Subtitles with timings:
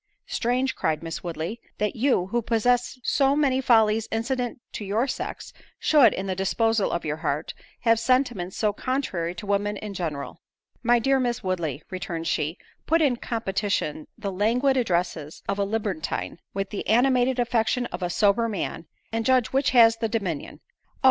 [0.25, 5.53] "Strange," cried Miss Woodley, "that you, who possess so many follies incident to your sex,
[5.77, 10.41] should, in the disposal of your heart, have sentiments so contrary to women in general."
[10.81, 16.39] "My dear Miss Woodley," returned she, "put in competition the languid addresses of a libertine,
[16.51, 20.61] with the animated affection of a sober man, and judge which has the dominion?
[20.87, 20.91] Oh!